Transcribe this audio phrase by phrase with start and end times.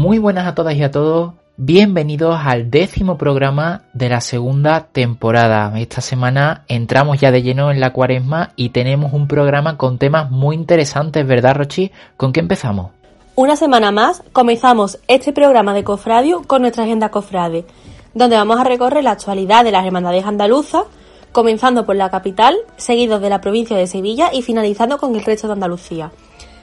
[0.00, 1.34] Muy buenas a todas y a todos.
[1.58, 5.78] Bienvenidos al décimo programa de la segunda temporada.
[5.78, 10.30] Esta semana entramos ya de lleno en la cuaresma y tenemos un programa con temas
[10.30, 11.90] muy interesantes, ¿verdad, Rochi?
[12.16, 12.92] ¿Con qué empezamos?
[13.34, 17.66] Una semana más comenzamos este programa de Cofradio con nuestra agenda Cofrade,
[18.14, 20.84] donde vamos a recorrer la actualidad de las hermandades andaluzas,
[21.30, 25.46] comenzando por la capital, seguidos de la provincia de Sevilla y finalizando con el resto
[25.46, 26.10] de Andalucía.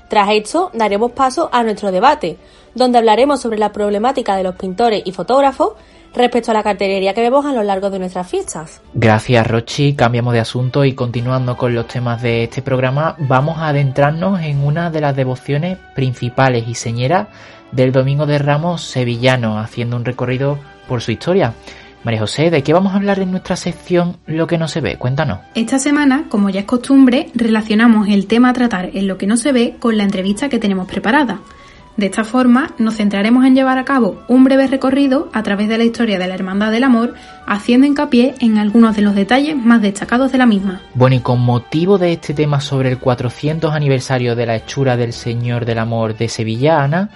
[0.09, 2.37] Tras esto, daremos paso a nuestro debate,
[2.77, 5.73] donde hablaremos sobre la problemática de los pintores y fotógrafos
[6.15, 8.81] respecto a la cartelería que vemos a lo largo de nuestras fiestas.
[8.93, 9.93] Gracias, Rochi.
[9.93, 14.63] Cambiamos de asunto y continuando con los temas de este programa, vamos a adentrarnos en
[14.63, 17.27] una de las devociones principales y señeras
[17.71, 21.53] del Domingo de Ramos sevillano, haciendo un recorrido por su historia.
[22.03, 24.97] María José, ¿de qué vamos a hablar en nuestra sección Lo que no se ve?
[24.97, 25.39] Cuéntanos.
[25.55, 29.35] Esta semana, como ya es costumbre, relacionamos el tema a tratar en Lo que no
[29.35, 31.41] se ve con la entrevista que tenemos preparada.
[31.97, 35.79] De esta forma, nos centraremos en llevar a cabo un breve recorrido a través de
[35.79, 37.15] la historia de la Hermandad del Amor,
[37.47, 40.79] haciendo hincapié en algunos de los detalles más destacados de la misma.
[40.93, 45.11] Bueno, y con motivo de este tema sobre el 400 aniversario de la hechura del
[45.11, 47.09] Señor del Amor de Sevilla, Ana,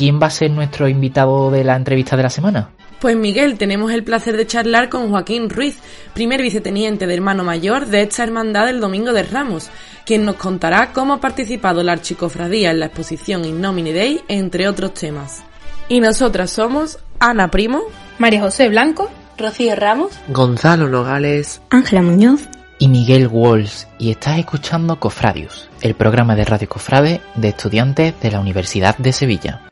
[0.00, 2.70] ¿quién va a ser nuestro invitado de la entrevista de la semana?
[3.00, 5.76] Pues Miguel, tenemos el placer de charlar con Joaquín Ruiz,
[6.14, 9.68] primer viceteniente de hermano mayor de esta hermandad del Domingo de Ramos,
[10.06, 14.68] quien nos contará cómo ha participado la archicofradía en la exposición In Nomine Dei, entre
[14.68, 15.44] otros temas.
[15.90, 17.82] Y nosotras somos Ana Primo,
[18.18, 24.98] María José Blanco, Rocío Ramos, Gonzalo Nogales, Ángela Muñoz y Miguel Walls, y estás escuchando
[24.98, 29.69] Cofradius, el programa de Radio Cofrade de estudiantes de la Universidad de Sevilla.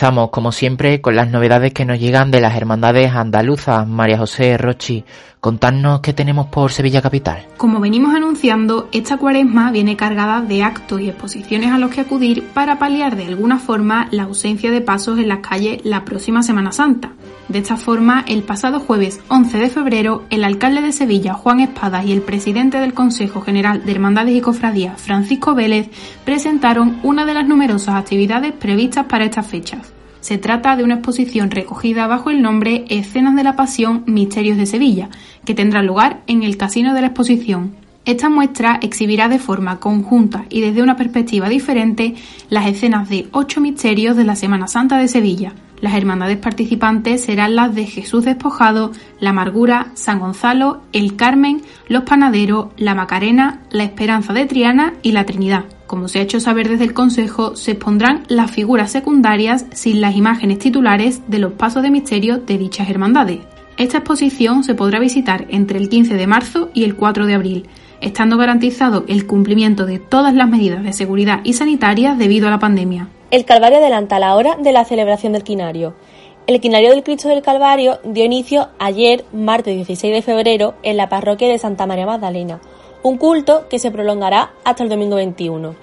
[0.00, 3.86] Empezamos, como siempre, con las novedades que nos llegan de las hermandades andaluzas.
[3.86, 5.04] María José Rochi,
[5.40, 7.46] contadnos qué tenemos por Sevilla Capital.
[7.58, 12.44] Como venimos anunciando, esta cuaresma viene cargada de actos y exposiciones a los que acudir
[12.54, 16.72] para paliar de alguna forma la ausencia de pasos en las calles la próxima Semana
[16.72, 17.12] Santa.
[17.48, 22.06] De esta forma, el pasado jueves 11 de febrero, el alcalde de Sevilla, Juan Espadas,
[22.06, 25.90] y el presidente del Consejo General de Hermandades y Cofradías, Francisco Vélez,
[26.24, 29.89] presentaron una de las numerosas actividades previstas para estas fechas.
[30.20, 34.66] Se trata de una exposición recogida bajo el nombre Escenas de la Pasión Misterios de
[34.66, 35.08] Sevilla,
[35.44, 37.74] que tendrá lugar en el Casino de la Exposición.
[38.04, 42.14] Esta muestra exhibirá de forma conjunta y desde una perspectiva diferente
[42.48, 45.52] las escenas de ocho misterios de la Semana Santa de Sevilla.
[45.80, 52.02] Las hermandades participantes serán las de Jesús Despojado, La Amargura, San Gonzalo, El Carmen, Los
[52.02, 55.64] Panaderos, La Macarena, La Esperanza de Triana y La Trinidad.
[55.90, 60.14] Como se ha hecho saber desde el Consejo, se expondrán las figuras secundarias sin las
[60.14, 63.40] imágenes titulares de los pasos de misterio de dichas hermandades.
[63.76, 67.68] Esta exposición se podrá visitar entre el 15 de marzo y el 4 de abril,
[68.00, 72.60] estando garantizado el cumplimiento de todas las medidas de seguridad y sanitarias debido a la
[72.60, 73.08] pandemia.
[73.32, 75.94] El Calvario adelanta la hora de la celebración del quinario.
[76.46, 81.08] El quinario del Cristo del Calvario dio inicio ayer, martes 16 de febrero, en la
[81.08, 82.60] parroquia de Santa María Magdalena,
[83.02, 85.74] un culto que se prolongará hasta el domingo 21.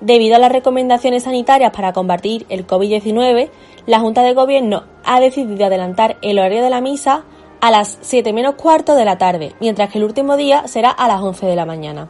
[0.00, 3.50] Debido a las recomendaciones sanitarias para combatir el COVID-19,
[3.86, 7.24] la Junta de Gobierno ha decidido adelantar el horario de la misa
[7.60, 11.08] a las 7 menos cuarto de la tarde, mientras que el último día será a
[11.08, 12.08] las 11 de la mañana.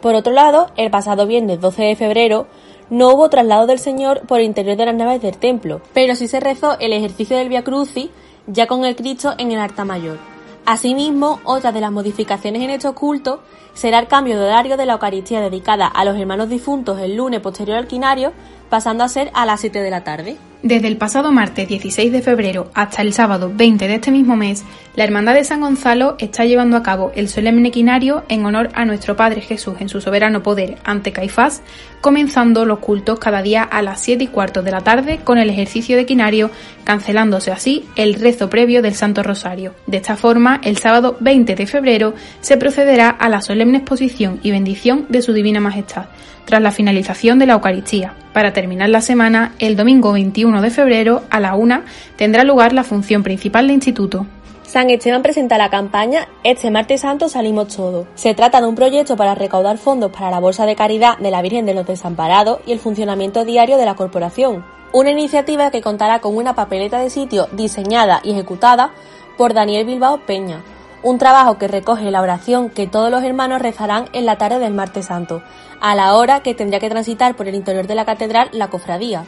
[0.00, 2.46] Por otro lado, el pasado viernes 12 de febrero
[2.90, 6.28] no hubo traslado del Señor por el interior de las naves del templo, pero sí
[6.28, 8.10] se rezó el ejercicio del Via Crucis
[8.46, 10.18] ya con el Cristo en el altar mayor.
[10.66, 13.40] Asimismo, otra de las modificaciones en estos cultos
[13.74, 17.40] será el cambio de horario de la Eucaristía dedicada a los hermanos difuntos el lunes
[17.40, 18.32] posterior al quinario,
[18.68, 20.36] pasando a ser a las 7 de la tarde.
[20.62, 24.62] Desde el pasado martes 16 de febrero hasta el sábado 20 de este mismo mes,
[24.94, 28.84] la Hermandad de San Gonzalo está llevando a cabo el solemne quinario en honor a
[28.84, 31.62] nuestro Padre Jesús en su soberano poder ante Caifás,
[32.02, 35.48] comenzando los cultos cada día a las 7 y cuarto de la tarde con el
[35.48, 36.50] ejercicio de quinario,
[36.84, 39.74] cancelándose así el rezo previo del Santo Rosario.
[39.86, 42.12] De esta forma, el sábado 20 de febrero
[42.42, 46.06] se procederá a la solemne exposición y bendición de su Divina Majestad
[46.44, 48.14] tras la finalización de la Eucaristía.
[48.32, 51.84] Para terminar la semana, el domingo 21 de febrero a la una
[52.16, 54.26] tendrá lugar la función principal del instituto.
[54.64, 58.06] San Esteban presenta la campaña Este martes santo salimos todos.
[58.14, 61.42] Se trata de un proyecto para recaudar fondos para la Bolsa de Caridad de la
[61.42, 64.64] Virgen de los Desamparados y el funcionamiento diario de la corporación.
[64.92, 68.92] Una iniciativa que contará con una papeleta de sitio diseñada y ejecutada
[69.36, 70.62] por Daniel Bilbao Peña,
[71.02, 74.74] un trabajo que recoge la oración que todos los hermanos rezarán en la tarde del
[74.74, 75.42] martes santo,
[75.80, 79.24] a la hora que tendría que transitar por el interior de la catedral la cofradía.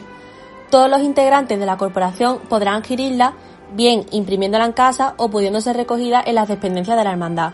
[0.69, 3.33] Todos los integrantes de la corporación podrán adquirirla
[3.75, 7.53] bien imprimiéndola en casa o pudiendo ser recogida en las dependencias de la hermandad.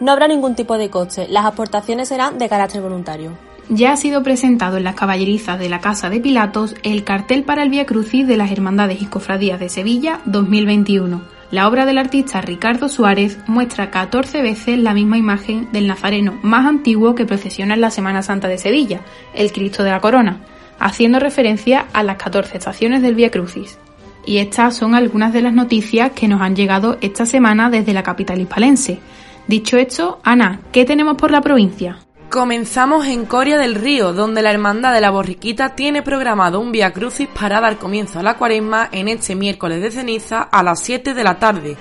[0.00, 3.32] No habrá ningún tipo de coste, las aportaciones serán de carácter voluntario.
[3.68, 7.62] Ya ha sido presentado en las caballerizas de la Casa de Pilatos el cartel para
[7.62, 12.40] el Vía Crucis de las Hermandades y Cofradías de Sevilla 2021 la obra del artista
[12.40, 17.80] Ricardo Suárez muestra 14 veces la misma imagen del nazareno más antiguo que procesiona en
[17.80, 19.00] la Semana Santa de Sevilla,
[19.32, 20.40] el Cristo de la Corona,
[20.80, 23.78] haciendo referencia a las 14 estaciones del Vía Crucis.
[24.24, 28.02] Y estas son algunas de las noticias que nos han llegado esta semana desde la
[28.02, 28.98] capital hispalense.
[29.46, 32.05] Dicho esto, Ana, ¿qué tenemos por la provincia?
[32.30, 36.92] Comenzamos en Coria del Río, donde la Hermandad de la Borriquita tiene programado un Via
[36.92, 41.14] Crucis para dar comienzo a la cuaresma en este miércoles de ceniza a las 7
[41.14, 41.76] de la tarde.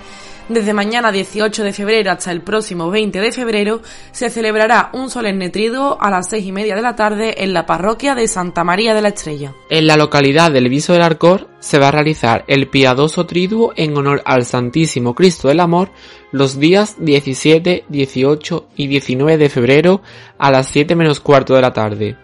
[0.48, 3.82] Desde mañana 18 de febrero hasta el próximo 20 de febrero
[4.12, 7.66] se celebrará un solemne triduo a las 6 y media de la tarde en la
[7.66, 9.56] parroquia de Santa María de la Estrella.
[9.72, 13.98] En la localidad del Viso del Arcor se va a realizar el piadoso triduo en
[13.98, 15.90] honor al Santísimo Cristo del Amor
[16.32, 20.02] los días 17, 18 y 19 de febrero
[20.38, 22.18] a las 7 menos cuarto de la tarde.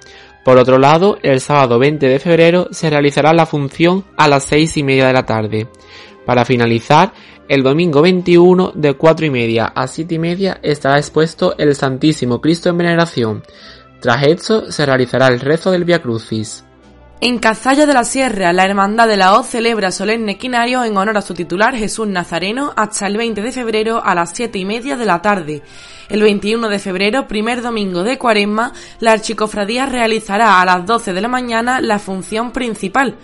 [0.43, 4.77] Por otro lado, el sábado 20 de febrero se realizará la función a las 6
[4.77, 5.67] y media de la tarde.
[6.25, 7.13] Para finalizar,
[7.47, 12.39] el domingo 21 de 4 y media a 7 y media estará expuesto el Santísimo
[12.39, 13.43] Cristo en veneración.
[13.99, 16.63] Tras esto se realizará el rezo del Via Crucis.
[17.23, 21.17] En Cazalla de la Sierra, la Hermandad de la Hoz celebra solemne quinario en honor
[21.17, 24.97] a su titular Jesús Nazareno hasta el 20 de febrero a las 7 y media
[24.97, 25.61] de la tarde.
[26.09, 31.21] El 21 de febrero, primer domingo de cuaresma, la archicofradía realizará a las 12 de
[31.21, 33.17] la mañana la función principal.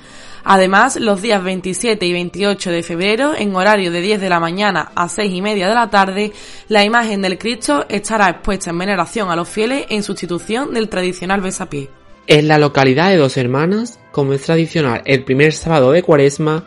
[0.49, 4.93] Además, los días 27 y 28 de febrero, en horario de 10 de la mañana
[4.95, 6.31] a 6 y media de la tarde,
[6.69, 11.41] la imagen del Cristo estará expuesta en veneración a los fieles en sustitución del tradicional
[11.41, 11.89] besapié.
[12.27, 16.63] En la localidad de Dos Hermanas, como es tradicional el primer sábado de cuaresma,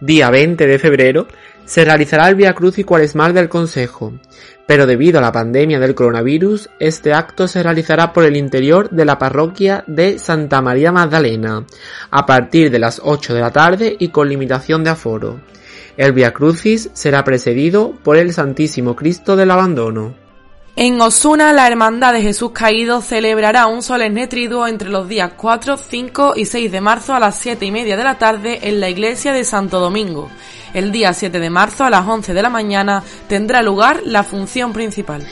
[0.00, 1.28] día 20 de febrero,
[1.66, 4.14] se realizará el Via Cruz y Cuaresmal del Consejo,
[4.68, 9.06] pero debido a la pandemia del coronavirus, este acto se realizará por el interior de
[9.06, 11.64] la parroquia de Santa María Magdalena,
[12.10, 15.40] a partir de las 8 de la tarde y con limitación de aforo.
[15.96, 20.27] El Via Crucis será precedido por el Santísimo Cristo del Abandono.
[20.80, 25.76] En Osuna, la Hermandad de Jesús Caído celebrará un solemne triduo entre los días 4,
[25.76, 28.88] 5 y 6 de marzo a las 7 y media de la tarde en la
[28.88, 30.30] iglesia de Santo Domingo.
[30.74, 34.72] El día 7 de marzo a las 11 de la mañana tendrá lugar la función
[34.72, 35.26] principal.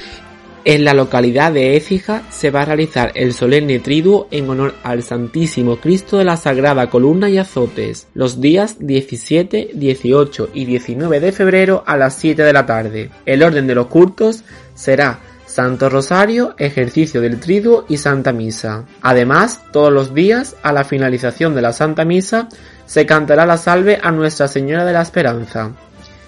[0.64, 5.04] En la localidad de Écija se va a realizar el solemne triduo en honor al
[5.04, 11.30] Santísimo Cristo de la Sagrada Columna y Azotes, los días 17, 18 y 19 de
[11.30, 13.10] febrero a las 7 de la tarde.
[13.26, 14.42] El orden de los cultos
[14.74, 15.20] será
[15.56, 18.84] Santo Rosario, ejercicio del Triduo y Santa Misa.
[19.00, 22.50] Además, todos los días, a la finalización de la Santa Misa,
[22.84, 25.72] se cantará la salve a Nuestra Señora de la Esperanza.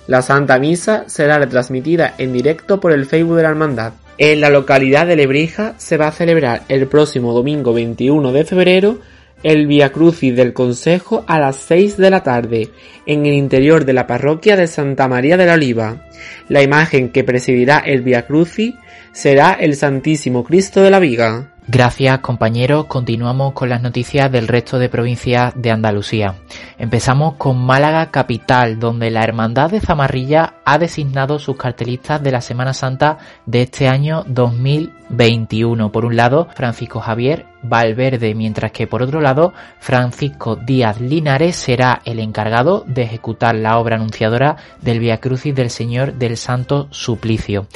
[0.06, 3.92] La Santa Misa será retransmitida en directo por el Facebook de la Hermandad.
[4.16, 8.98] En la localidad de Lebrija se va a celebrar el próximo domingo 21 de febrero
[9.42, 12.70] el Via Crucis del Consejo a las 6 de la tarde
[13.06, 16.06] en el interior de la parroquia de Santa María de la Oliva.
[16.48, 18.74] La imagen que presidirá el Via Crucis
[19.12, 21.52] será el Santísimo Cristo de la Viga.
[21.70, 26.36] Gracias compañeros, continuamos con las noticias del resto de provincias de Andalucía.
[26.78, 32.40] Empezamos con Málaga capital, donde la Hermandad de Zamarrilla ha designado sus cartelistas de la
[32.40, 35.92] Semana Santa de este año 2021.
[35.92, 42.00] Por un lado, Francisco Javier Valverde, mientras que por otro lado Francisco Díaz Linares será
[42.06, 47.66] el encargado de ejecutar la obra anunciadora del Via Crucis del Señor del Santo Suplicio.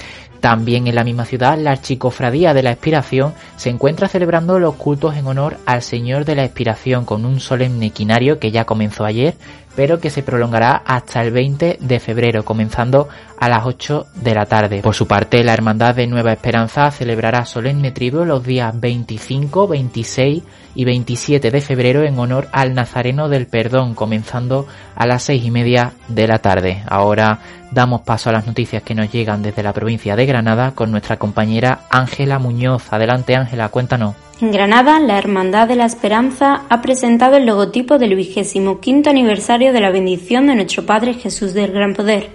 [0.43, 5.15] También en la misma ciudad, la Archicofradía de la Expiración se encuentra celebrando los cultos
[5.15, 9.37] en honor al Señor de la Expiración con un solemne quinario que ya comenzó ayer,
[9.75, 14.47] pero que se prolongará hasta el 20 de febrero, comenzando a las 8 de la
[14.47, 14.83] tarde.
[14.83, 20.43] Por su parte, la Hermandad de Nueva Esperanza celebrará solemne triduo los días 25, 26
[20.75, 25.51] y 27 de febrero en honor al Nazareno del Perdón, comenzando a las 6 y
[25.51, 26.83] media de la tarde.
[26.87, 30.91] Ahora damos paso a las noticias que nos llegan desde la provincia de Granada con
[30.91, 32.93] nuestra compañera Ángela Muñoz.
[32.93, 34.15] Adelante Ángela, cuéntanos.
[34.43, 39.73] En Granada, la Hermandad de la Esperanza ha presentado el logotipo del vigésimo quinto aniversario
[39.73, 42.31] de la bendición de nuestro Padre Jesús del Gran Poder.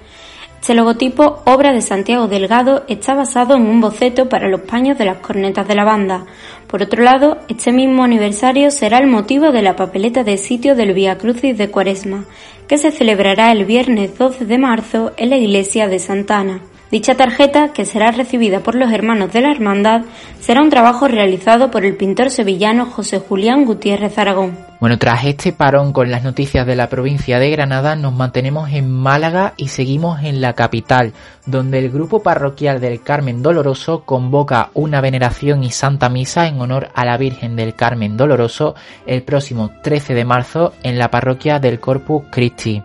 [0.61, 5.03] Este logotipo, obra de Santiago Delgado, está basado en un boceto para los paños de
[5.03, 6.25] las cornetas de la banda.
[6.67, 10.93] Por otro lado, este mismo aniversario será el motivo de la papeleta de sitio del
[10.93, 12.23] Via Crucis de Cuaresma,
[12.69, 16.61] que se celebrará el viernes 12 de marzo en la iglesia de Santana.
[16.89, 20.03] Dicha tarjeta, que será recibida por los hermanos de la Hermandad,
[20.39, 24.57] será un trabajo realizado por el pintor sevillano José Julián Gutiérrez Aragón.
[24.79, 28.89] Bueno, tras este parón con las noticias de la provincia de Granada, nos mantenemos en
[28.89, 31.11] Málaga y seguimos en la capital,
[31.45, 36.87] donde el grupo parroquial del Carmen Doloroso convoca una veneración y santa misa en honor
[36.93, 38.75] a la Virgen del Carmen Doloroso
[39.05, 42.81] el próximo 13 de marzo en la parroquia del Corpus Christi.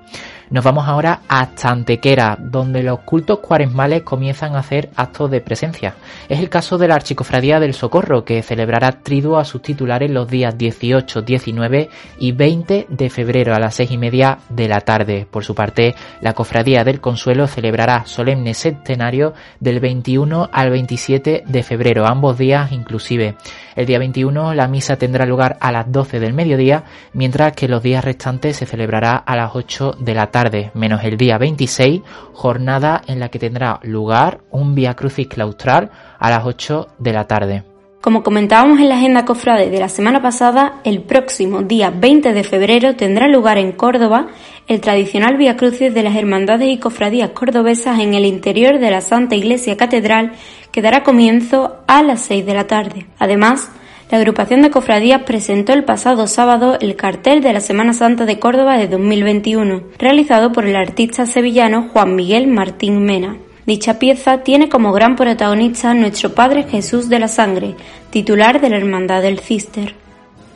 [0.52, 5.94] Nos vamos ahora hasta Antequera, donde los cultos cuaresmales comienzan a hacer actos de presencia.
[6.28, 10.28] Es el caso de la Archicofradía del Socorro, que celebrará triduo a sus titulares los
[10.28, 15.26] días 18, 19 y 20 de febrero a las seis y media de la tarde.
[15.30, 21.62] Por su parte, la Cofradía del Consuelo celebrará solemne centenario del 21 al 27 de
[21.62, 23.36] febrero, ambos días inclusive.
[23.74, 27.82] El día 21 la misa tendrá lugar a las 12 del mediodía, mientras que los
[27.82, 30.41] días restantes se celebrará a las 8 de la tarde,
[30.74, 36.30] menos el día 26, jornada en la que tendrá lugar un Via Crucis claustral a
[36.30, 37.64] las 8 de la tarde.
[38.02, 42.42] Como comentábamos en la agenda cofrade de la semana pasada, el próximo día 20 de
[42.42, 44.26] febrero tendrá lugar en Córdoba
[44.66, 49.02] el tradicional Via Crucis de las Hermandades y Cofradías Cordobesas en el interior de la
[49.02, 50.32] Santa Iglesia Catedral
[50.72, 53.06] que dará comienzo a las 6 de la tarde.
[53.20, 53.70] Además,
[54.12, 58.38] la agrupación de cofradías presentó el pasado sábado el cartel de la Semana Santa de
[58.38, 63.38] Córdoba de 2021, realizado por el artista sevillano Juan Miguel Martín Mena.
[63.64, 67.74] Dicha pieza tiene como gran protagonista nuestro Padre Jesús de la Sangre,
[68.10, 70.01] titular de la Hermandad del Cister.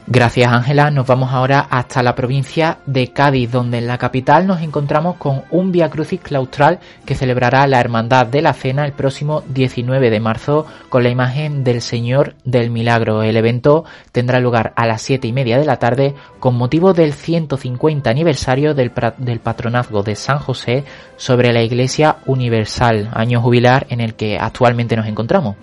[0.08, 4.62] Gracias Ángela, nos vamos ahora hasta la provincia de Cádiz, donde en la capital nos
[4.62, 9.42] encontramos con un Via Crucis claustral que celebrará la Hermandad de la Cena el próximo
[9.48, 13.24] 19 de marzo con la imagen del Señor del Milagro.
[13.24, 17.12] El evento tendrá lugar a las 7 y media de la tarde con motivo del
[17.12, 20.84] 150 aniversario del, del patronazgo de San José
[21.16, 25.56] sobre la Iglesia Universal, año jubilar en el que actualmente nos encontramos.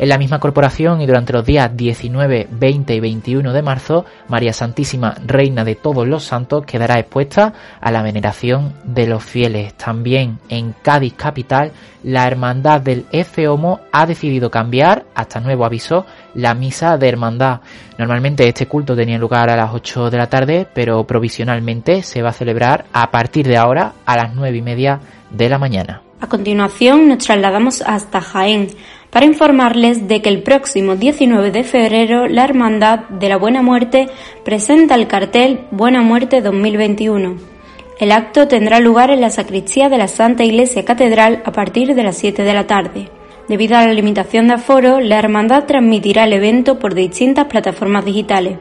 [0.00, 4.54] En la misma corporación y durante los días 19, 20 y 21 de marzo, María
[4.54, 7.52] Santísima, Reina de todos los santos, quedará expuesta
[7.82, 9.74] a la veneración de los fieles.
[9.74, 13.46] También en Cádiz capital, la Hermandad del F.
[13.46, 17.60] Homo ha decidido cambiar, hasta nuevo aviso, la misa de hermandad.
[17.98, 22.30] Normalmente este culto tenía lugar a las 8 de la tarde, pero provisionalmente se va
[22.30, 26.00] a celebrar a partir de ahora a las 9 y media de la mañana.
[26.22, 28.68] A continuación nos trasladamos hasta Jaén
[29.10, 34.08] para informarles de que el próximo 19 de febrero la Hermandad de la Buena Muerte
[34.44, 37.36] presenta el cartel Buena Muerte 2021.
[37.98, 42.02] El acto tendrá lugar en la sacristía de la Santa Iglesia Catedral a partir de
[42.02, 43.10] las 7 de la tarde.
[43.48, 48.58] Debido a la limitación de aforo, la Hermandad transmitirá el evento por distintas plataformas digitales.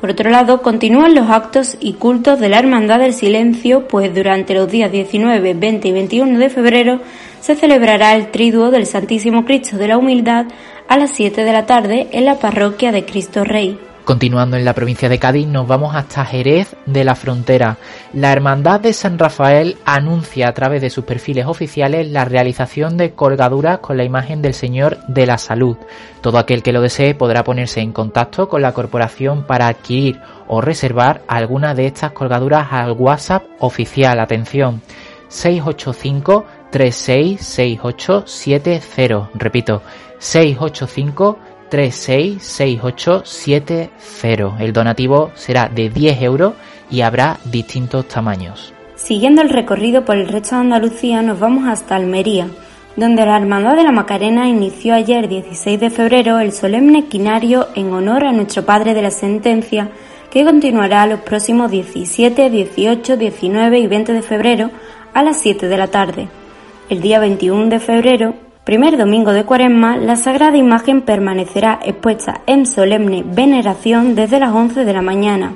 [0.00, 4.54] Por otro lado, continúan los actos y cultos de la Hermandad del Silencio, pues durante
[4.54, 7.00] los días 19, 20 y 21 de febrero
[7.40, 10.46] se celebrará el triduo del Santísimo Cristo de la Humildad
[10.88, 13.78] a las 7 de la tarde en la parroquia de Cristo Rey.
[14.10, 17.76] Continuando en la provincia de Cádiz, nos vamos hasta Jerez de la Frontera.
[18.12, 23.12] La Hermandad de San Rafael anuncia a través de sus perfiles oficiales la realización de
[23.12, 25.76] colgaduras con la imagen del Señor de la Salud.
[26.22, 30.60] Todo aquel que lo desee podrá ponerse en contacto con la corporación para adquirir o
[30.60, 34.18] reservar alguna de estas colgaduras al WhatsApp oficial.
[34.18, 34.82] Atención,
[35.28, 39.30] 685 366870.
[39.34, 39.82] Repito,
[40.18, 41.38] 685
[41.70, 44.60] 366870.
[44.60, 46.54] El donativo será de 10 euros
[46.90, 48.72] y habrá distintos tamaños.
[48.96, 52.48] Siguiendo el recorrido por el resto de Andalucía, nos vamos hasta Almería,
[52.96, 57.92] donde la Hermandad de la Macarena inició ayer 16 de febrero el solemne quinario en
[57.92, 59.88] honor a nuestro Padre de la Sentencia,
[60.30, 64.70] que continuará los próximos 17, 18, 19 y 20 de febrero
[65.14, 66.28] a las 7 de la tarde.
[66.88, 72.66] El día 21 de febrero, primer domingo de Cuaresma, la Sagrada Imagen permanecerá expuesta en
[72.66, 75.54] solemne veneración desde las 11 de la mañana.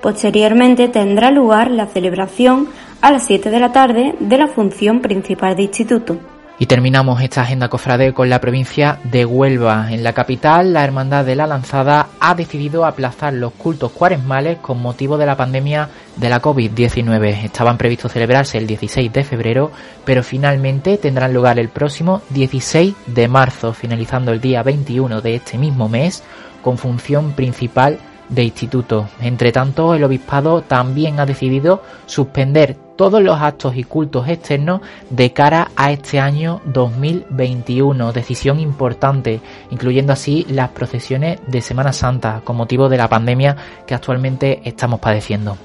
[0.00, 2.68] Posteriormente tendrá lugar la celebración
[3.00, 6.18] a las 7 de la tarde de la función principal de instituto.
[6.60, 9.90] Y terminamos esta agenda cofrade con la provincia de Huelva.
[9.90, 14.78] En la capital, la Hermandad de la Lanzada ha decidido aplazar los cultos cuaresmales con
[14.82, 17.44] motivo de la pandemia de la COVID-19.
[17.44, 19.72] Estaban previstos celebrarse el 16 de febrero,
[20.04, 25.56] pero finalmente tendrán lugar el próximo 16 de marzo, finalizando el día 21 de este
[25.56, 26.22] mismo mes,
[26.60, 27.98] con función principal
[28.28, 29.08] de instituto.
[29.22, 35.32] Entre tanto, el obispado también ha decidido suspender todos los actos y cultos externos de
[35.32, 38.12] cara a este año 2021.
[38.12, 39.40] Decisión importante,
[39.70, 45.00] incluyendo así las procesiones de Semana Santa con motivo de la pandemia que actualmente estamos
[45.00, 45.56] padeciendo.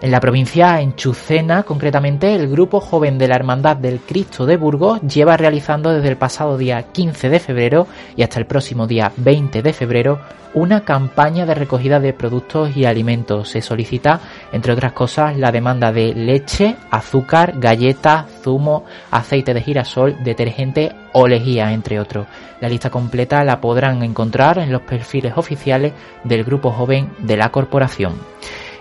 [0.00, 4.56] En la provincia, en Chucena, concretamente, el grupo joven de la Hermandad del Cristo de
[4.56, 7.86] Burgos lleva realizando desde el pasado día 15 de febrero
[8.16, 10.20] y hasta el próximo día 20 de febrero
[10.54, 13.48] una campaña de recogida de productos y alimentos.
[13.48, 14.20] Se solicita,
[14.52, 21.26] entre otras cosas, la demanda de leche, azúcar, galletas, zumo, aceite de girasol, detergente o
[21.26, 22.26] lejía, entre otros.
[22.60, 27.50] La lista completa la podrán encontrar en los perfiles oficiales del grupo joven de la
[27.50, 28.14] corporación.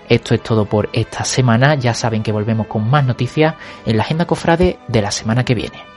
[0.10, 1.76] Esto es todo por esta semana.
[1.76, 3.56] Ya saben que volvemos con más noticias
[3.86, 5.93] en la agenda cofrade de la semana que viene.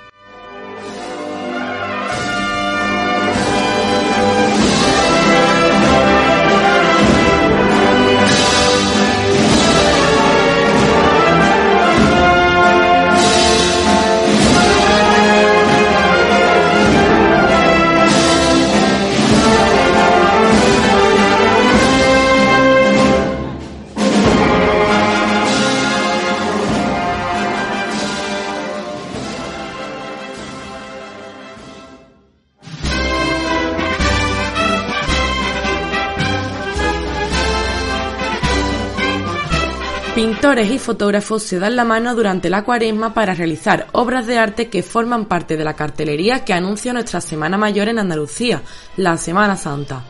[40.17, 44.71] Pintores y fotógrafos se dan la mano durante la cuaresma para realizar obras de arte
[44.71, 48.63] que forman parte de la cartelería que anuncia nuestra Semana Mayor en Andalucía,
[48.97, 50.05] la Semana Santa.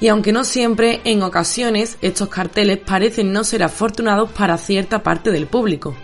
[0.00, 5.30] Y aunque no siempre, en ocasiones estos carteles parecen no ser afortunados para cierta parte
[5.30, 5.94] del público.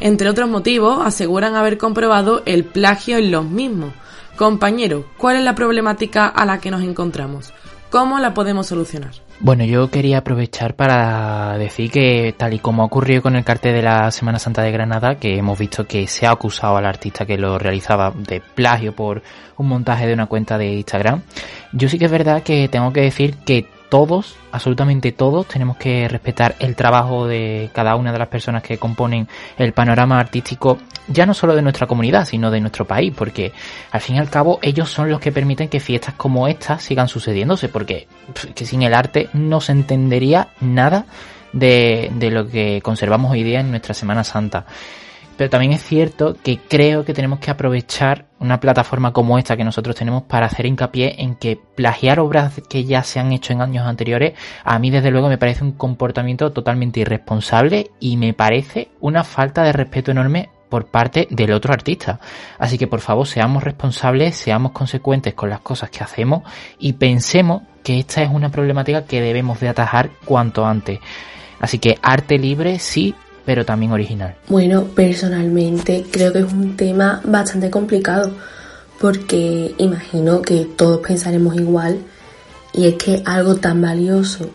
[0.00, 3.92] Entre otros motivos, aseguran haber comprobado el plagio en los mismos.
[4.36, 7.52] Compañero, ¿cuál es la problemática a la que nos encontramos?
[7.90, 9.12] ¿Cómo la podemos solucionar?
[9.42, 13.72] Bueno, yo quería aprovechar para decir que tal y como ha ocurrido con el cartel
[13.72, 17.24] de la Semana Santa de Granada, que hemos visto que se ha acusado al artista
[17.24, 19.22] que lo realizaba de plagio por
[19.56, 21.22] un montaje de una cuenta de Instagram,
[21.72, 26.08] yo sí que es verdad que tengo que decir que todos, absolutamente todos, tenemos que
[26.08, 31.26] respetar el trabajo de cada una de las personas que componen el panorama artístico, ya
[31.26, 33.52] no solo de nuestra comunidad, sino de nuestro país, porque
[33.90, 37.08] al fin y al cabo ellos son los que permiten que fiestas como estas sigan
[37.08, 38.06] sucediéndose, porque
[38.54, 41.04] que sin el arte no se entendería nada
[41.52, 44.64] de, de lo que conservamos hoy día en nuestra Semana Santa
[45.40, 49.64] pero también es cierto que creo que tenemos que aprovechar una plataforma como esta que
[49.64, 53.62] nosotros tenemos para hacer hincapié en que plagiar obras que ya se han hecho en
[53.62, 58.90] años anteriores, a mí desde luego me parece un comportamiento totalmente irresponsable y me parece
[59.00, 62.20] una falta de respeto enorme por parte del otro artista.
[62.58, 66.42] Así que por favor seamos responsables, seamos consecuentes con las cosas que hacemos
[66.78, 71.00] y pensemos que esta es una problemática que debemos de atajar cuanto antes.
[71.60, 74.34] Así que arte libre sí, pero también original.
[74.48, 78.32] Bueno, personalmente creo que es un tema bastante complicado
[79.00, 81.98] porque imagino que todos pensaremos igual
[82.72, 84.50] y es que algo tan valioso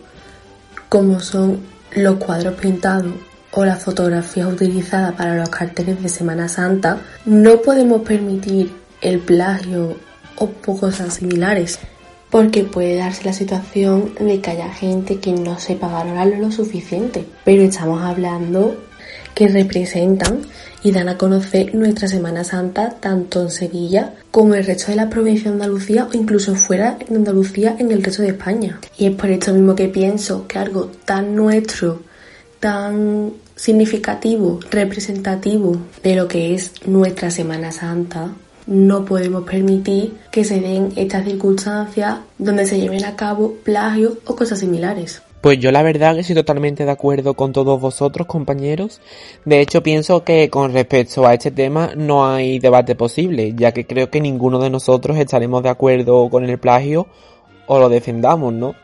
[0.88, 1.60] como son
[1.94, 3.12] los cuadros pintados
[3.50, 8.70] o las fotografías utilizadas para los carteles de Semana Santa, no podemos permitir
[9.00, 9.96] el plagio
[10.36, 11.78] o cosas similares
[12.30, 17.24] porque puede darse la situación de que haya gente que no sepa valorar lo suficiente.
[17.44, 18.76] Pero estamos hablando
[19.34, 20.40] que representan
[20.82, 24.96] y dan a conocer nuestra Semana Santa tanto en Sevilla como en el resto de
[24.96, 28.80] la provincia de Andalucía o incluso fuera de Andalucía en el resto de España.
[28.96, 32.02] Y es por esto mismo que pienso que algo tan nuestro,
[32.60, 38.30] tan significativo, representativo de lo que es nuestra Semana Santa,
[38.66, 44.34] no podemos permitir que se den estas circunstancias donde se lleven a cabo plagios o
[44.34, 45.22] cosas similares.
[45.40, 49.00] Pues yo la verdad que estoy totalmente de acuerdo con todos vosotros, compañeros.
[49.44, 53.86] De hecho, pienso que con respecto a este tema no hay debate posible, ya que
[53.86, 57.06] creo que ninguno de nosotros estaremos de acuerdo con el plagio
[57.66, 58.74] o lo defendamos, ¿no?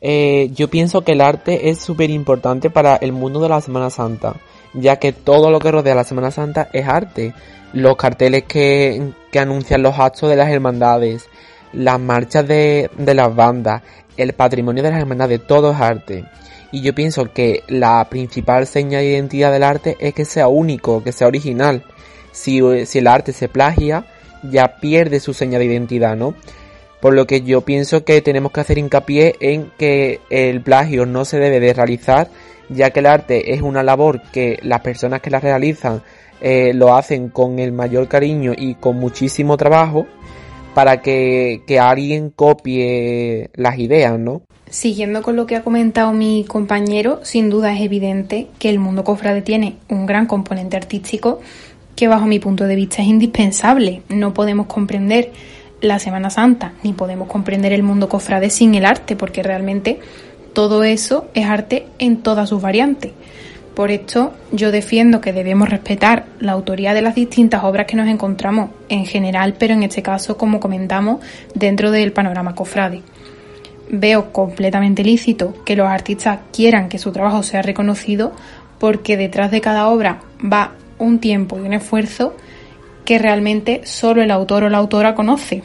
[0.00, 3.88] Eh, yo pienso que el arte es súper importante para el mundo de la Semana
[3.88, 4.34] Santa,
[4.74, 7.32] ya que todo lo que rodea la Semana Santa es arte.
[7.72, 11.28] Los carteles que, que anuncian los actos de las hermandades,
[11.72, 13.82] las marchas de, de las bandas,
[14.16, 16.24] el patrimonio de las hermandades, todo es arte.
[16.70, 21.02] Y yo pienso que la principal seña de identidad del arte es que sea único,
[21.02, 21.84] que sea original.
[22.32, 24.06] Si, si el arte se plagia,
[24.42, 26.34] ya pierde su seña de identidad, ¿no?
[27.00, 31.24] Por lo que yo pienso que tenemos que hacer hincapié en que el plagio no
[31.24, 32.28] se debe de realizar,
[32.68, 36.02] ya que el arte es una labor que las personas que la realizan
[36.42, 40.06] eh, lo hacen con el mayor cariño y con muchísimo trabajo
[40.74, 44.42] para que, que alguien copie las ideas, ¿no?
[44.68, 49.04] Siguiendo con lo que ha comentado mi compañero, sin duda es evidente que el mundo
[49.04, 51.40] cofrade tiene un gran componente artístico
[51.94, 54.02] que bajo mi punto de vista es indispensable.
[54.08, 55.30] No podemos comprender
[55.80, 60.00] la Semana Santa ni podemos comprender el mundo cofrade sin el arte, porque realmente
[60.54, 63.12] todo eso es arte en todas sus variantes.
[63.74, 68.08] Por esto yo defiendo que debemos respetar la autoría de las distintas obras que nos
[68.08, 71.20] encontramos en general, pero en este caso, como comentamos,
[71.54, 73.02] dentro del panorama cofrade.
[73.88, 78.32] Veo completamente lícito que los artistas quieran que su trabajo sea reconocido
[78.78, 82.34] porque detrás de cada obra va un tiempo y un esfuerzo
[83.04, 85.62] que realmente solo el autor o la autora conoce.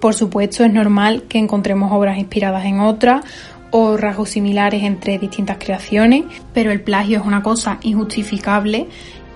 [0.00, 3.24] Por supuesto, es normal que encontremos obras inspiradas en otras
[3.70, 8.86] o rasgos similares entre distintas creaciones, pero el plagio es una cosa injustificable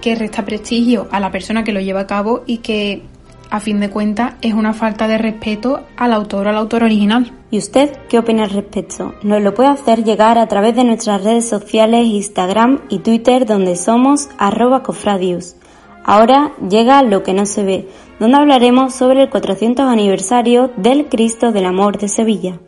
[0.00, 3.02] que resta prestigio a la persona que lo lleva a cabo y que
[3.50, 7.32] a fin de cuentas es una falta de respeto al autor o al autor original.
[7.50, 9.14] ¿Y usted qué opina al respecto?
[9.22, 13.74] Nos lo puede hacer llegar a través de nuestras redes sociales Instagram y Twitter donde
[13.74, 15.56] somos arroba cofradius.
[16.04, 17.88] Ahora llega lo que no se ve,
[18.18, 22.60] donde hablaremos sobre el 400 aniversario del Cristo del Amor de Sevilla.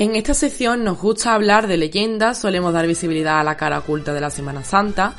[0.00, 4.14] En esta sección nos gusta hablar de leyendas, solemos dar visibilidad a la cara oculta
[4.14, 5.14] de la Semana Santa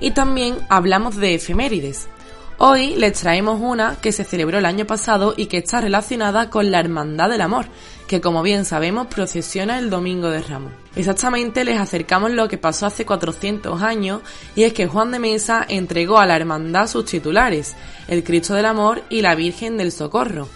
[0.00, 2.08] y también hablamos de efemérides.
[2.58, 6.72] Hoy les traemos una que se celebró el año pasado y que está relacionada con
[6.72, 7.66] la Hermandad del Amor,
[8.08, 10.72] que como bien sabemos procesiona el Domingo de Ramos.
[10.96, 14.20] Exactamente les acercamos lo que pasó hace 400 años
[14.56, 17.76] y es que Juan de Mesa entregó a la Hermandad sus titulares,
[18.08, 20.48] el Cristo del Amor y la Virgen del Socorro,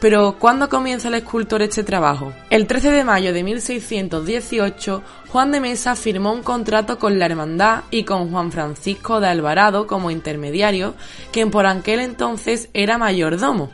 [0.00, 2.32] pero, ¿cuándo comienza el escultor este trabajo?
[2.50, 7.82] El 13 de mayo de 1618, Juan de Mesa firmó un contrato con la Hermandad
[7.90, 10.94] y con Juan Francisco de Alvarado como intermediario,
[11.32, 13.72] quien por aquel entonces era mayordomo.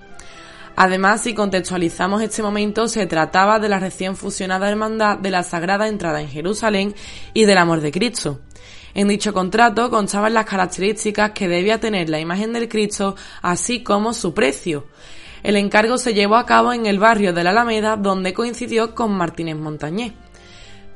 [0.76, 5.88] Además, si contextualizamos este momento, se trataba de la recién fusionada Hermandad de la Sagrada
[5.88, 6.94] Entrada en Jerusalén
[7.34, 8.40] y del Amor de Cristo.
[8.94, 14.14] En dicho contrato constaban las características que debía tener la imagen del Cristo, así como
[14.14, 14.86] su precio.
[15.44, 19.12] El encargo se llevó a cabo en el barrio de la Alameda, donde coincidió con
[19.12, 20.14] Martínez Montañé.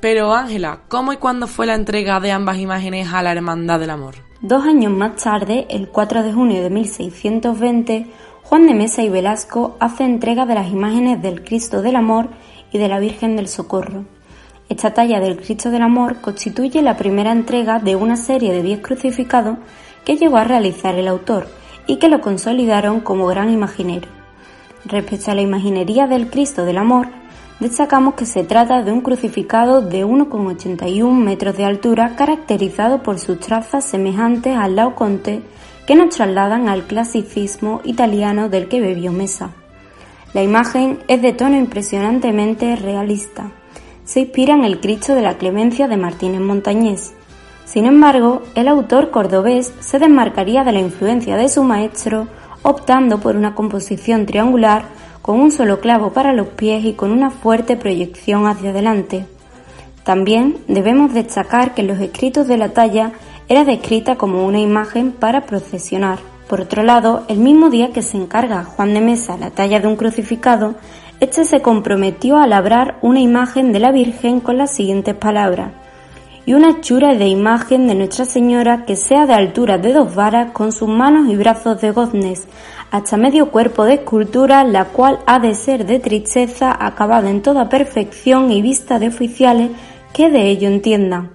[0.00, 3.90] Pero Ángela, ¿cómo y cuándo fue la entrega de ambas imágenes a la Hermandad del
[3.90, 4.14] Amor?
[4.40, 8.06] Dos años más tarde, el 4 de junio de 1620,
[8.42, 12.30] Juan de Mesa y Velasco hace entrega de las imágenes del Cristo del Amor
[12.72, 14.06] y de la Virgen del Socorro.
[14.70, 18.80] Esta talla del Cristo del Amor constituye la primera entrega de una serie de diez
[18.80, 19.58] crucificados
[20.06, 21.48] que llegó a realizar el autor
[21.86, 24.17] y que lo consolidaron como gran imaginero.
[24.84, 27.08] Respecto a la imaginería del Cristo del Amor,
[27.60, 33.40] destacamos que se trata de un crucificado de 1,81 metros de altura caracterizado por sus
[33.40, 35.42] trazas semejantes al Laoconte
[35.86, 39.50] que nos trasladan al clasicismo italiano del que bebió Mesa.
[40.34, 43.50] La imagen es de tono impresionantemente realista.
[44.04, 47.14] Se inspira en el Cristo de la Clemencia de Martínez Montañés.
[47.64, 52.28] Sin embargo, el autor cordobés se desmarcaría de la influencia de su maestro
[52.62, 54.84] optando por una composición triangular
[55.22, 59.26] con un solo clavo para los pies y con una fuerte proyección hacia adelante.
[60.04, 63.12] También debemos destacar que los escritos de la talla
[63.48, 66.18] era descrita como una imagen para procesionar.
[66.48, 69.86] Por otro lado, el mismo día que se encarga Juan de Mesa la talla de
[69.86, 70.76] un crucificado,
[71.20, 75.72] Este se comprometió a labrar una imagen de la Virgen con las siguientes palabras
[76.48, 80.52] y una hechura de imagen de Nuestra Señora que sea de altura de dos varas
[80.52, 82.48] con sus manos y brazos de goznes,
[82.90, 87.68] hasta medio cuerpo de escultura, la cual ha de ser de tristeza, acabada en toda
[87.68, 89.72] perfección y vista de oficiales
[90.14, 91.32] que de ello entiendan.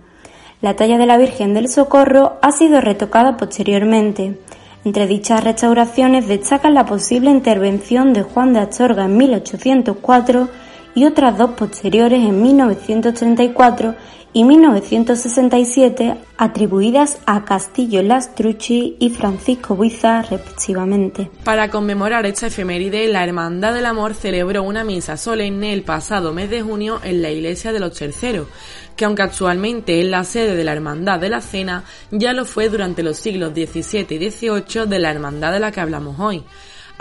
[0.61, 4.39] La talla de la Virgen del Socorro ha sido retocada posteriormente.
[4.83, 10.49] Entre dichas restauraciones destaca la posible intervención de Juan de Astorga en 1804
[10.95, 13.95] y otras dos posteriores en 1934
[14.33, 21.29] y 1967 atribuidas a Castillo Lastrucci y Francisco Buiza respectivamente.
[21.43, 26.49] Para conmemorar esta efeméride, la Hermandad del Amor celebró una misa solemne el pasado mes
[26.49, 28.47] de junio en la iglesia de los Terceros,
[28.95, 32.69] que aunque actualmente es la sede de la Hermandad de la Cena, ya lo fue
[32.69, 36.43] durante los siglos XVII y XVIII de la Hermandad de la que hablamos hoy.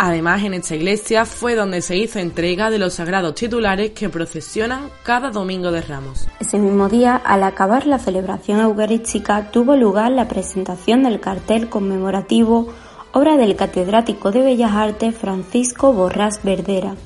[0.05, 4.91] Además, en esta iglesia fue donde se hizo entrega de los sagrados titulares que procesionan
[5.05, 6.27] cada domingo de Ramos.
[6.41, 12.67] Ese mismo día, al acabar la celebración eucarística, tuvo lugar la presentación del cartel conmemorativo,
[13.13, 16.97] obra del catedrático de Bellas Artes Francisco Borrás Verdera.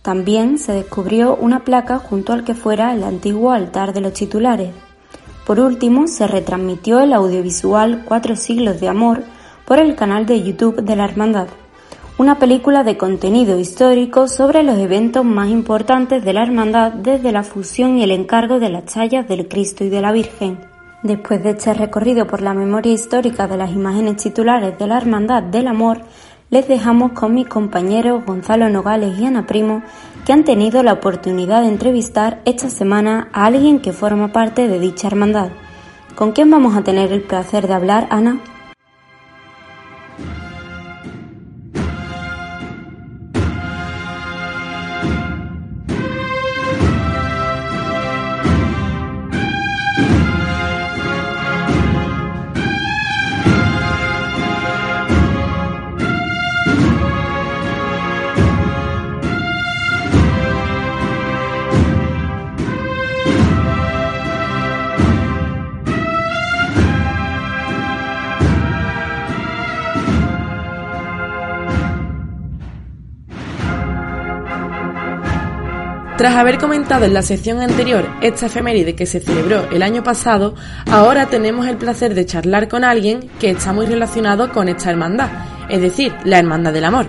[0.00, 4.70] También se descubrió una placa junto al que fuera el antiguo altar de los titulares.
[5.44, 9.24] Por último, se retransmitió el audiovisual Cuatro siglos de amor
[9.66, 11.48] por el canal de YouTube de la Hermandad
[12.18, 17.42] una película de contenido histórico sobre los eventos más importantes de la hermandad desde la
[17.42, 20.58] fusión y el encargo de las tallas del Cristo y de la Virgen.
[21.02, 25.42] Después de este recorrido por la memoria histórica de las imágenes titulares de la Hermandad
[25.42, 26.00] del Amor,
[26.48, 29.82] les dejamos con mis compañeros Gonzalo Nogales y Ana Primo,
[30.24, 34.80] que han tenido la oportunidad de entrevistar esta semana a alguien que forma parte de
[34.80, 35.50] dicha hermandad.
[36.14, 38.40] ¿Con quién vamos a tener el placer de hablar, Ana?
[76.26, 80.56] Tras haber comentado en la sección anterior esta efeméride que se celebró el año pasado,
[80.90, 85.30] ahora tenemos el placer de charlar con alguien que está muy relacionado con esta hermandad,
[85.68, 87.06] es decir, la Hermandad del Amor.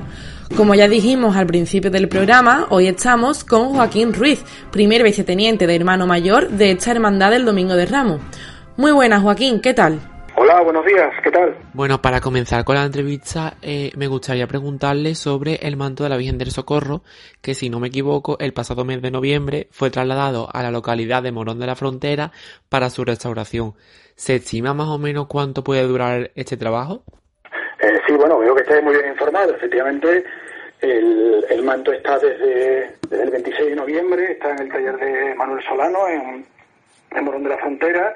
[0.55, 5.75] Como ya dijimos al principio del programa, hoy estamos con Joaquín Ruiz, primer viceteniente de
[5.75, 8.21] hermano mayor de esta hermandad del Domingo de Ramos.
[8.75, 9.99] Muy buenas, Joaquín, ¿qué tal?
[10.39, 11.57] Hola, buenos días, ¿qué tal?
[11.73, 16.17] Bueno, para comenzar con la entrevista, eh, me gustaría preguntarle sobre el manto de la
[16.17, 17.01] Virgen del Socorro,
[17.41, 21.23] que si no me equivoco, el pasado mes de noviembre fue trasladado a la localidad
[21.23, 22.31] de Morón de la Frontera
[22.69, 23.73] para su restauración.
[24.15, 27.01] ¿Se estima más o menos cuánto puede durar este trabajo?
[27.81, 29.55] Eh, sí, bueno, veo que estáis muy bien informado.
[29.55, 30.23] Efectivamente,
[30.81, 36.07] el, manto está desde, el 26 de noviembre, está en el taller de Manuel Solano,
[36.07, 36.45] en,
[37.09, 38.13] en Morón de la Frontera,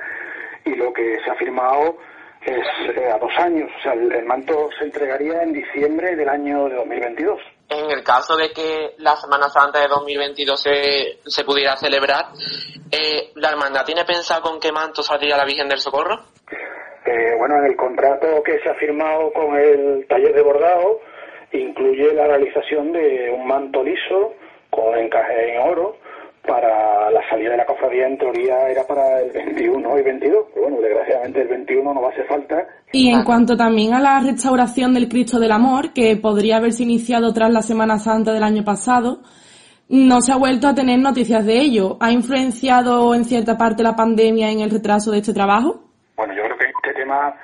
[0.66, 1.98] y lo que se ha firmado
[2.45, 3.69] es eh, a dos años.
[3.77, 7.39] O sea, el, manto se entregaría en diciembre del año de 2022.
[7.69, 12.25] En el caso de que la Semana Santa de 2022 se, se pudiera celebrar,
[12.91, 16.19] eh, ¿la hermandad tiene pensado con qué manto saldría la Virgen del Socorro?
[17.06, 20.99] Eh, bueno, en el contrato que se ha firmado con el taller de bordado
[21.54, 24.34] incluye la realización de un manto liso
[24.69, 25.97] con encaje en oro
[26.47, 30.67] para la salida de la cofradía en teoría era para el 21 y 22, pero
[30.67, 32.67] bueno, desgraciadamente el 21 no va a hacer falta.
[32.91, 37.34] Y en cuanto también a la restauración del Cristo del Amor, que podría haberse iniciado
[37.34, 39.21] tras la Semana Santa del año pasado,
[39.88, 41.97] no se ha vuelto a tener noticias de ello.
[41.99, 45.84] ¿Ha influenciado en cierta parte la pandemia en el retraso de este trabajo?
[46.15, 47.36] Bueno, yo creo que en este tema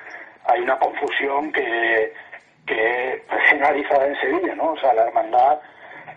[0.44, 2.12] hay una confusión que,
[2.66, 4.72] que es generalizada en Sevilla, ¿no?
[4.72, 5.60] O sea, la hermandad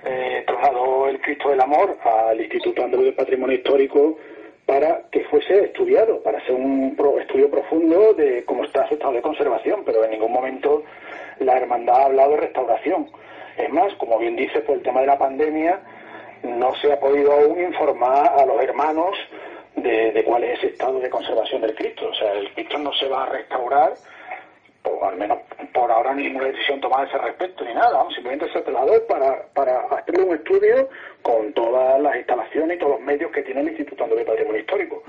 [0.04, 4.18] eh, trasladó el Cristo del Amor al Instituto Andaluz de Patrimonio Histórico
[4.66, 9.22] para que fuese estudiado, para hacer un estudio profundo de cómo está su estado de
[9.22, 10.84] conservación, pero en ningún momento
[11.40, 13.10] la hermandad ha hablado de restauración.
[13.58, 15.82] Es más, como bien dice, por el tema de la pandemia,
[16.44, 19.18] no se ha podido aún informar a los hermanos
[19.76, 22.08] de, de cuál es ese estado de conservación del Cristo.
[22.10, 23.94] O sea, el Cristo no se va a restaurar
[24.84, 25.40] o al menos
[25.74, 29.82] por ahora ninguna decisión tomada a ese respecto ni nada, simplemente se trasladó para, para
[29.82, 30.90] hacerle un estudio
[31.22, 35.04] con todas las instalaciones y todos los medios que tiene el Instituto de Patrimonio Histórico.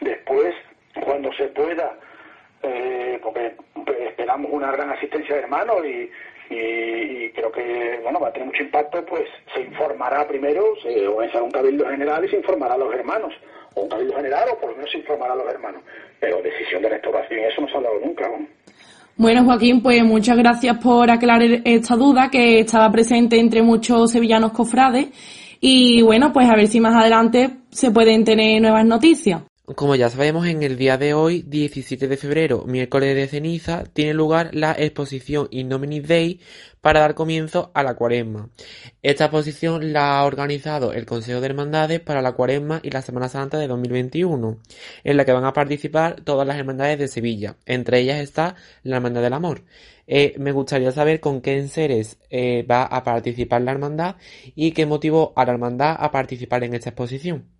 [0.00, 0.54] Después,
[1.04, 1.98] cuando se pueda,
[2.62, 3.54] eh, porque
[4.00, 6.10] esperamos una gran asistencia de hermanos y,
[6.50, 11.44] y, creo que bueno va a tener mucho impacto, pues se informará primero, se organizará
[11.44, 13.34] un cabildo general y se informará a los hermanos,
[13.74, 15.82] o un cabildo general o por lo menos se informará a los hermanos,
[16.20, 18.30] pero decisión de restauración, eso no se ha hablado nunca.
[19.18, 24.52] Bueno, Joaquín, pues muchas gracias por aclarar esta duda que estaba presente entre muchos sevillanos
[24.52, 25.08] cofrades
[25.58, 29.40] y bueno, pues a ver si más adelante se pueden tener nuevas noticias.
[29.74, 34.14] Como ya sabemos, en el día de hoy, 17 de febrero, miércoles de ceniza, tiene
[34.14, 36.40] lugar la exposición Innominis Day
[36.80, 38.48] para dar comienzo a la cuaresma.
[39.02, 43.28] Esta exposición la ha organizado el Consejo de Hermandades para la cuaresma y la Semana
[43.28, 44.58] Santa de 2021,
[45.02, 47.56] en la que van a participar todas las hermandades de Sevilla.
[47.66, 49.62] Entre ellas está la Hermandad del Amor.
[50.06, 54.14] Eh, me gustaría saber con qué enseres eh, va a participar la hermandad
[54.54, 57.56] y qué motivó a la hermandad a participar en esta exposición.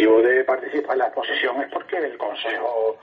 [0.00, 2.98] Motivo de participar en la exposición es porque el Consejo,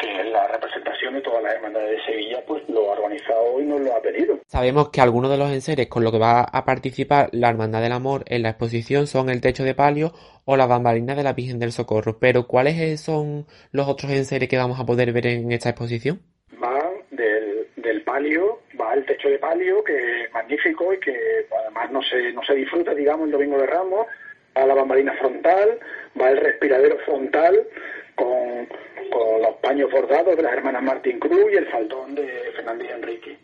[0.00, 3.64] que es la representación de todas las hermandades de Sevilla, pues lo ha organizado y
[3.64, 4.38] nos lo ha pedido.
[4.46, 7.92] Sabemos que algunos de los enseres con los que va a participar la Hermandad del
[7.92, 10.12] Amor en la exposición son el techo de palio
[10.44, 12.18] o la bambalina de la Virgen del Socorro.
[12.18, 16.20] Pero ¿cuáles son los otros enseres que vamos a poder ver en esta exposición?
[16.62, 21.16] Va del, del palio, va el techo de palio, que es magnífico y que
[21.64, 24.06] además no se, no se disfruta, digamos, el Domingo de Ramos
[24.54, 25.78] a la bambalina frontal,
[26.18, 27.66] va el respiradero frontal
[28.14, 28.68] con,
[29.42, 33.36] los paños bordados de las hermanas Martín Cruz y el faldón de Fernández Enrique.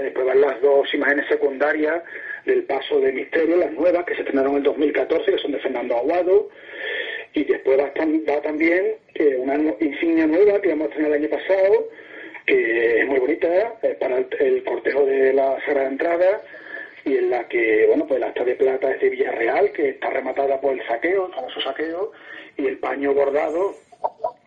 [0.00, 2.02] Después van las dos imágenes secundarias
[2.44, 5.60] del paso de misterio, las nuevas que se estrenaron en el 2014, que son de
[5.60, 6.48] Fernando Aguado,
[7.34, 7.92] y después va,
[8.42, 11.88] también eh, una insignia nueva que a estrenar el año pasado,
[12.46, 16.42] que es muy bonita, eh, para el, cortejo de la Sagrada Entrada,
[17.06, 20.10] y en la que, bueno, pues la asta de plata es de Villarreal, que está
[20.10, 22.10] rematada por el saqueo, el famoso saqueo,
[22.58, 23.74] y el paño bordado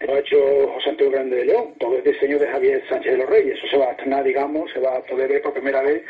[0.02, 0.38] lo ha hecho
[0.74, 3.58] José Antonio Grande de León, todo es diseño de Javier Sánchez de los Reyes.
[3.58, 6.04] Eso se va a estrenar, digamos, se va a poder ver por primera vez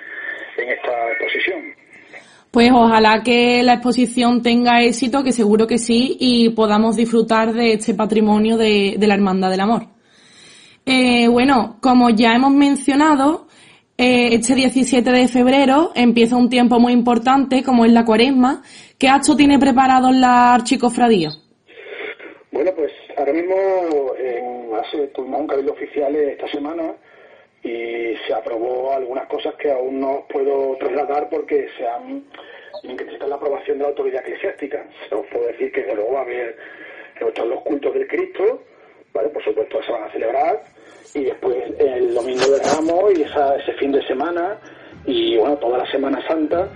[0.58, 1.62] en esta exposición.
[2.52, 7.74] Pues ojalá que la exposición tenga éxito, que seguro que sí, y podamos disfrutar de
[7.74, 9.84] este patrimonio de, la Hermandad del Amor.
[10.84, 13.49] Eh, bueno, como ya hemos mencionado,
[14.02, 18.62] eh, este 17 de febrero empieza un tiempo muy importante como es la cuaresma.
[18.98, 21.32] ¿Qué acto tiene preparado la archicofradía?
[22.50, 23.56] Bueno, pues ahora mismo
[24.18, 26.94] en, hace, un cabildo oficial esta semana
[27.62, 32.24] y se aprobó algunas cosas que aún no puedo trasladar porque se han
[32.84, 34.86] necesitan la aprobación de la autoridad eclesiástica.
[35.12, 36.56] Os puedo decir que luego va a haber
[37.20, 38.64] los cultos del Cristo,
[39.14, 39.28] ¿vale?
[39.28, 40.79] por supuesto se van a celebrar
[41.14, 44.58] y después el domingo de Ramos y ese fin de semana
[45.06, 46.68] y bueno, toda la Semana Santa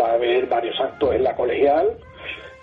[0.00, 1.96] va a haber varios actos en la colegial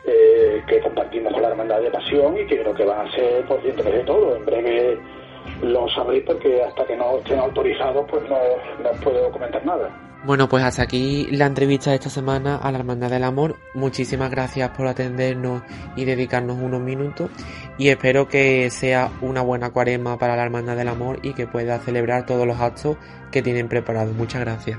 [0.06, 3.44] eh, que compartimos con la Hermandad de Pasión y que creo que van a ser
[3.46, 4.36] por dentro de todo.
[4.36, 4.98] En breve
[5.62, 8.38] lo sabréis porque hasta que no estén autorizados pues no,
[8.84, 10.07] no puedo comentar nada.
[10.28, 13.56] Bueno, pues hasta aquí la entrevista de esta semana a la Hermandad del Amor.
[13.74, 15.62] Muchísimas gracias por atendernos
[15.96, 17.32] y dedicarnos unos minutos.
[17.78, 21.80] Y espero que sea una buena cuaresma para la Hermandad del Amor y que pueda
[21.80, 22.98] celebrar todos los actos
[23.32, 24.14] que tienen preparados.
[24.18, 24.78] Muchas gracias.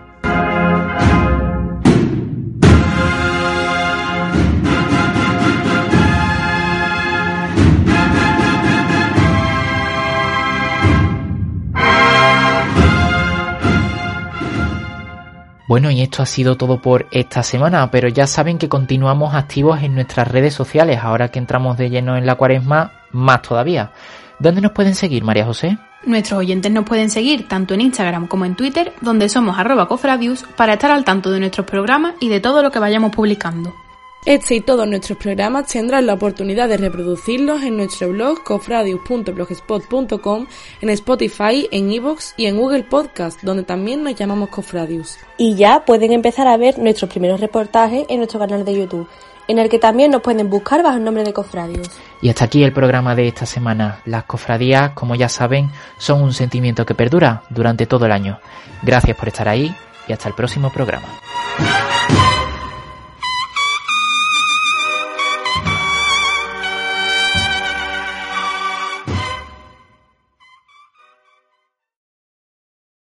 [15.68, 19.82] Bueno, y esto ha sido todo por esta semana, pero ya saben que continuamos activos
[19.82, 23.92] en nuestras redes sociales, ahora que entramos de lleno en la cuaresma, más todavía.
[24.38, 25.76] ¿Dónde nos pueden seguir, María José?
[26.06, 30.44] Nuestros oyentes nos pueden seguir tanto en Instagram como en Twitter, donde somos arroba cofradius,
[30.56, 33.74] para estar al tanto de nuestros programas y de todo lo que vayamos publicando.
[34.28, 40.46] Este y todos nuestros programas tendrán la oportunidad de reproducirlos en nuestro blog cofradius.blogspot.com,
[40.82, 45.16] en Spotify, en Evox y en Google Podcast, donde también nos llamamos Cofradius.
[45.38, 49.08] Y ya pueden empezar a ver nuestros primeros reportajes en nuestro canal de YouTube,
[49.48, 51.88] en el que también nos pueden buscar bajo el nombre de Cofradius.
[52.20, 54.02] Y hasta aquí el programa de esta semana.
[54.04, 58.38] Las cofradías, como ya saben, son un sentimiento que perdura durante todo el año.
[58.82, 59.74] Gracias por estar ahí
[60.06, 61.08] y hasta el próximo programa.